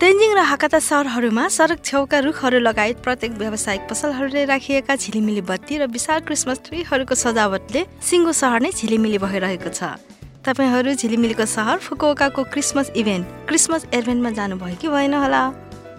[0.00, 5.84] तेन्जिङ र हाकाता सहरहरूमा सडक छेउका रुखहरू लगायत प्रत्येक व्यावसायिक पसलहरूले राखिएका झिलिमिली बत्ती र
[5.92, 10.00] विशाल क्रिसमस ट्रीहरूको सजावटले सिङ्गो सहर नै झिलिमिली भइरहेको छ।
[10.40, 15.42] तपाईँहरू झिलिमिलीको सहर फुकुओकाको क्रिसमस इभेन्ट क्रिसमस एडभेन्टमा जानुभयो कि भएन होला?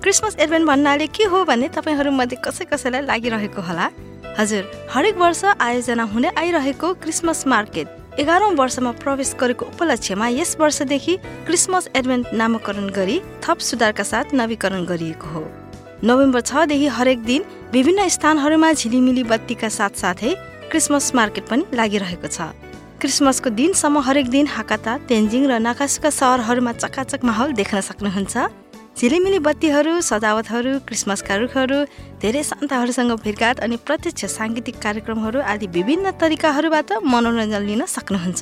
[0.01, 3.85] क्रिसमस एडभेन्ट भन्नाले के हो भन्ने तपाईँहरूमध्ये कसै कसैलाई लागिरहेको होला?
[4.41, 4.63] हजुर
[4.97, 11.15] हरेक वर्ष आयोजना हुँदै आइरहेको क्रिसमस मार्केट एघारौँ वर्षमा प्रवेश गरेको उपलक्ष्यमा यस वर्षदेखि
[11.47, 15.43] क्रिसमस एडभेन्ट नामाकरण गरी थप सुधारका साथ नवीकरण गरिएको हो।
[16.03, 20.33] नोभेम्बर छदेखि हरेक दिन विभिन्न स्थानहरूमा झिलिमिली बत्तीका साथसाथै
[20.69, 22.51] क्रिसमस मार्केट पनि लागिरहेको छ।
[22.99, 28.35] क्रिसमसको दिनसम्म हरेक दिन हाकाता तेन्जिङ र नाकासुका सहरहरूमा चकाचक माहौल देख्न सक्नुहुन्छ।
[29.01, 31.77] झिलिमिली बत्तीहरू सजावटहरू क्रिसमसका रुखहरू
[32.21, 38.41] धेरै सन्ताहरूसँग भेटघाट अनि प्रत्यक्ष साङ्गीतिक कार्यक्रमहरू आदि विभिन्न तरिकाहरूबाट मनोरञ्जन लिन सक्नुहुन्छ।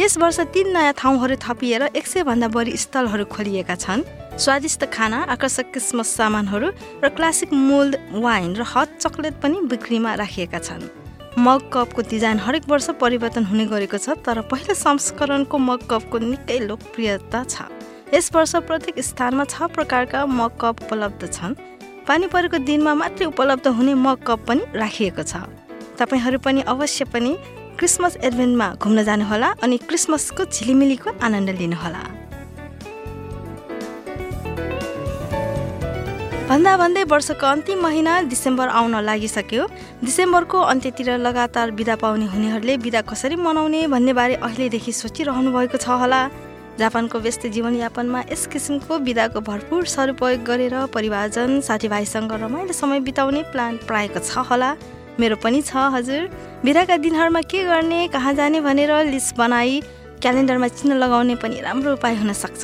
[0.00, 4.08] यस वर्ष तीन नयाँ ठाउँहरू थपिएर एक सय भन्दा बढी स्थलहरू खोलिएका छन्।
[4.40, 6.68] स्वादिष्ट खाना आकर्षक क्रिसमस सामानहरू
[7.04, 10.88] र क्लासिक मोल्ड वाइन र हट चकलेट पनि बिक्रीमा राखिएका छन्।
[11.36, 16.58] मग कपको डिजाइन हरेक वर्ष परिवर्तन हुने गरेको छ तर पहिलो संस्करणको मग कपको निकै
[16.64, 17.76] लोकप्रियता छ।
[18.14, 21.54] यस वर्ष प्रत्येक स्थानमा छ प्रकारका मग कप उपलब्ध छन्।
[22.08, 25.44] पानी परेको दिनमा मात्रै उपलब्ध हुने मग कप पनि राखिएको छ।
[26.00, 27.32] तपाईँहरू पनि अवश्य पनि
[27.76, 32.02] क्रिसमस एडभेन्टमा घुम्न जानुहोला अनि क्रिसमसको झिलिमिलीको आनन्द लिनुहोला।
[36.48, 39.64] भन्दा भन्दै वर्षको अन्तिम महिना डिसेम्बर आउन लागिसक्यो।
[40.00, 46.00] डिसेम्बरको अन्त्यतिर लगातार बिदा पाउने हुनेहरूले बिदा कसरी मनाउने भन्ने बारे अहिलेदेखि सोचिरहनु भएको छ
[46.00, 46.47] होला।
[46.78, 53.76] जापानको व्यस्त जीवनयापनमा यस किसिमको विधाको भरपुर सदुपयोग गरेर परिवारजन साथीभाइसँग रमाइलो समय बिताउने प्लान
[53.86, 54.70] प्रायको छ। होला
[55.20, 56.30] मेरो पनि छ हजुर।
[56.64, 59.82] बिदाका दिनहरूमा के गर्ने कहाँ जाने भनेर लिस्ट बनाई
[60.22, 62.62] क्यालेन्डरमा चिन्ह लगाउने पनि राम्रो उपाय हुन सक्छ।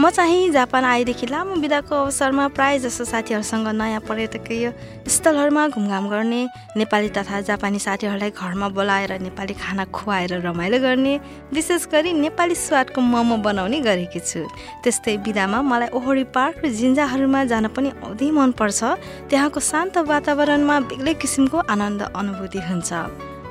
[0.00, 4.72] म चाहिँ जापान आएदेखि लामो बिदाको अवसरमा प्राय जसो साथीहरूसँग नयाँ पर्यटकीय
[5.06, 6.42] स्थलहरूमा घुमघाम गर्ने
[6.76, 11.14] नेपाली तथा जापानी साथीहरूलाई घरमा बोलाएर नेपाली खाना खुवाएर रमाइलो गर्ने
[11.52, 14.48] विशेष गरी नेपाली स्वादको मोमो बनाउने गरेकी छु।
[14.82, 18.80] त्यस्तै बिदामा मलाई ओहोरी पार्क र जिन्जाहरूमा जान पनि औधी मनपर्छ।
[19.28, 22.90] त्यहाँको शान्त वातावरणमा बेग्लै किसिमको आनन्द अनुभूति हुन्छ।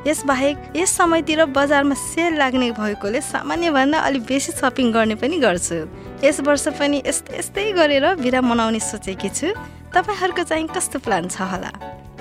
[0.01, 5.85] यसबाहेक यस समयतिर बजारमा सेल लाग्ने भएकोले सामान्यभन्दा अलिक बेसी सपिङ गर्ने पनि गर्छु।
[6.23, 9.47] यस वर्ष पनि यस्तै यस्तै गरेर बिदा मनाउने सोचेकी छु।
[9.89, 11.71] तपाईँहरूको चाहिँ कस्तो प्लान छ होला?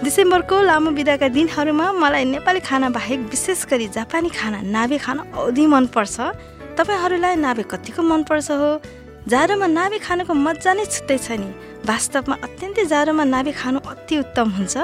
[0.00, 5.64] डिसेम्बरको लामो बिदाका दिनहरूमा मलाई नेपाली खाना बाहेक विशेष गरी जापानी खाना नाभे खान औधी
[5.68, 6.16] मनपर्छ।
[6.80, 8.70] तपाईँहरूलाई नाभे कतिको मनपर्छ हो?
[9.28, 11.52] जाडोमा नाभे खानुको मजा नै छुट्टै छ नि।
[11.84, 14.74] वास्तवमा अत्यन्तै जाडोमा नाभे खानु अति उत्तम हुन्छ।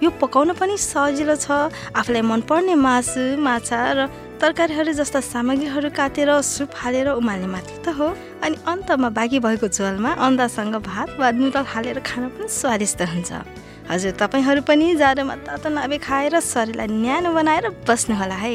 [0.00, 4.00] यो पकाउन पनि सजिलो छ। आफूलाई मनपर्ने मासु माछा र
[4.42, 8.08] तरकारीहरू जस्ता सामग्रीहरू काटेर सुप हालेर उमाल्ने मात्र त हो।
[8.42, 13.30] अनि अन्तमा बाँकी भएको झोलमा अन्दासँग भात वा नुडल हालेर खान पनि स्वादिष्ट हुन्छ।
[13.86, 18.54] हजुर तपाईँहरू पनि जाडोमा तातो नाभे खाएर शरीरलाई न्यानो बनाएर बस्नुहोला है।